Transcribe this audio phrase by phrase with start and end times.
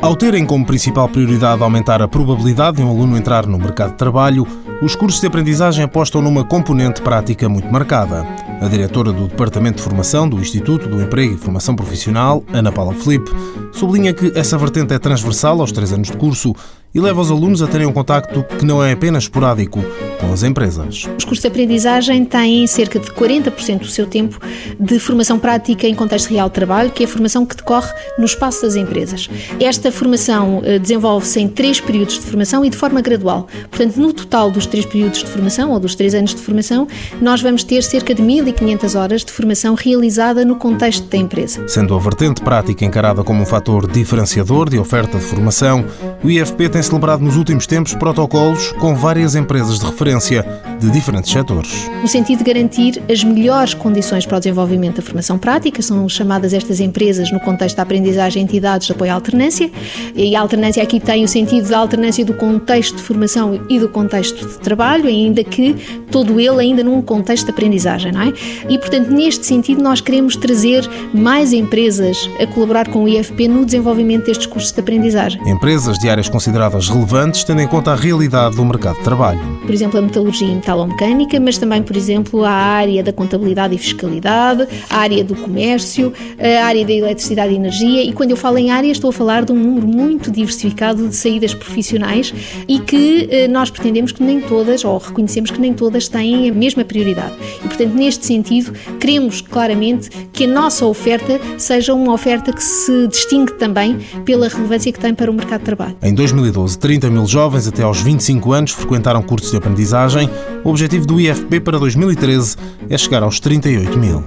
[0.00, 3.98] Ao terem como principal prioridade aumentar a probabilidade de um aluno entrar no mercado de
[3.98, 4.46] trabalho,
[4.80, 8.24] os cursos de aprendizagem apostam numa componente prática muito marcada.
[8.60, 12.94] A diretora do Departamento de Formação do Instituto do Emprego e Formação Profissional, Ana Paula
[12.94, 13.30] Felipe,
[13.70, 16.54] sublinha que essa vertente é transversal aos três anos de curso
[16.98, 19.80] e leva os alunos a terem um contacto que não é apenas esporádico
[20.18, 21.08] com as empresas.
[21.16, 24.40] Os cursos de aprendizagem têm cerca de 40% do seu tempo
[24.80, 27.88] de formação prática em contexto real de trabalho, que é a formação que decorre
[28.18, 29.30] no espaço das empresas.
[29.60, 33.46] Esta formação eh, desenvolve-se em três períodos de formação e de forma gradual.
[33.70, 36.88] Portanto, no total dos três períodos de formação, ou dos três anos de formação,
[37.20, 41.62] nós vamos ter cerca de 1.500 horas de formação realizada no contexto da empresa.
[41.68, 45.84] Sendo a vertente prática encarada como um fator diferenciador de oferta de formação,
[46.22, 50.44] o IFP tem celebrado nos últimos tempos protocolos com várias empresas de referência
[50.80, 51.88] de diferentes setores.
[52.00, 56.52] No sentido de garantir as melhores condições para o desenvolvimento da formação prática, são chamadas
[56.52, 59.70] estas empresas no contexto da aprendizagem entidades de apoio à alternância,
[60.14, 63.88] e a alternância aqui tem o sentido da alternância do contexto de formação e do
[63.88, 65.74] contexto de trabalho, ainda que
[66.10, 68.32] todo ele ainda num contexto de aprendizagem, não é?
[68.68, 73.64] E portanto, neste sentido, nós queremos trazer mais empresas a colaborar com o IFP no
[73.64, 75.40] desenvolvimento destes cursos de aprendizagem.
[75.48, 79.57] Empresas de áreas consideradas relevantes, tendo em conta a realidade do mercado de trabalho.
[79.68, 83.78] Por exemplo, a metalurgia e metalomecânica, mas também, por exemplo, a área da contabilidade e
[83.78, 88.02] fiscalidade, a área do comércio, a área da eletricidade e energia.
[88.02, 91.14] E quando eu falo em área, estou a falar de um número muito diversificado de
[91.14, 92.32] saídas profissionais
[92.66, 96.54] e que eh, nós pretendemos que nem todas, ou reconhecemos que nem todas, têm a
[96.54, 97.34] mesma prioridade.
[97.62, 98.72] E, portanto, neste sentido,
[99.08, 104.92] queremos claramente que a nossa oferta seja uma oferta que se distingue também pela relevância
[104.92, 105.96] que tem para o mercado de trabalho.
[106.02, 110.28] Em 2012, 30 mil jovens até aos 25 anos frequentaram cursos de aprendizagem.
[110.62, 112.58] O objetivo do IFP para 2013
[112.90, 114.22] é chegar aos 38 mil.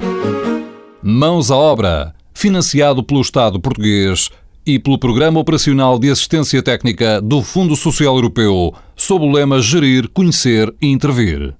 [1.03, 2.15] Mãos à obra.
[2.33, 4.31] Financiado pelo Estado português
[4.65, 10.09] e pelo Programa Operacional de Assistência Técnica do Fundo Social Europeu, sob o lema Gerir,
[10.09, 11.53] Conhecer e Intervir.